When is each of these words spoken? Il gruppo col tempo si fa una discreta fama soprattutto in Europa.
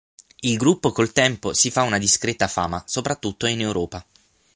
Il 0.39 0.57
gruppo 0.57 0.91
col 0.91 1.11
tempo 1.11 1.53
si 1.53 1.69
fa 1.69 1.83
una 1.83 1.99
discreta 1.99 2.47
fama 2.47 2.83
soprattutto 2.87 3.45
in 3.45 3.61
Europa. 3.61 4.03